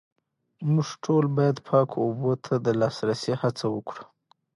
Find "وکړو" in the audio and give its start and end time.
3.75-4.03